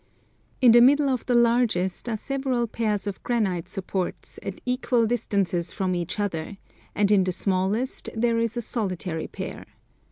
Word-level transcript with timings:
In 0.61 0.71
the 0.71 0.81
middle 0.81 1.09
of 1.09 1.27
the 1.27 1.35
largest 1.35 2.09
are 2.09 2.17
several 2.17 2.65
pairs 2.65 3.05
of 3.05 3.21
granite 3.21 3.69
supports 3.69 4.39
at 4.41 4.59
equal 4.65 5.05
distances 5.05 5.71
from 5.71 5.93
each 5.93 6.19
other, 6.19 6.57
and 6.95 7.11
in 7.11 7.23
the 7.23 7.31
smallest 7.31 8.09
there 8.15 8.39
is 8.39 8.57
a 8.57 8.61
solitary 8.63 9.27
pair. 9.27 9.63